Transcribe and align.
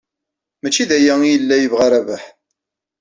Maci 0.61 0.83
d 0.89 0.91
aya 0.97 1.13
ay 1.23 1.31
yella 1.33 1.55
yebɣa 1.59 1.87
Rabaḥ. 1.91 2.23